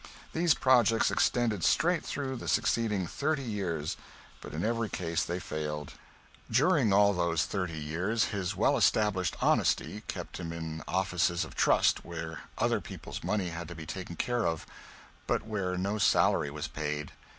[0.33, 3.97] These projects extended straight through the succeeding thirty years,
[4.41, 5.93] but in every case they failed.
[6.49, 12.03] During all those thirty years his well established honesty kept him in offices of trust
[12.03, 14.65] where other people's money had to be taken care of,
[15.27, 17.11] but where no salary was paid.